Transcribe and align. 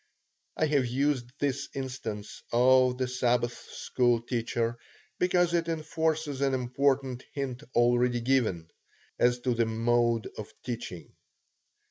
I 0.57 0.65
have 0.65 0.87
used 0.87 1.27
this 1.39 1.69
instance 1.75 2.41
of 2.51 2.97
the 2.97 3.07
Sabbath 3.07 3.53
school 3.71 4.19
teacher 4.19 4.79
because 5.19 5.53
it 5.53 5.67
enforces 5.67 6.41
an 6.41 6.55
important 6.55 7.23
hint 7.33 7.61
already 7.75 8.21
given, 8.21 8.71
as 9.19 9.41
to 9.41 9.53
the 9.53 9.67
mode 9.67 10.27
of 10.39 10.51
teaching. 10.65 11.13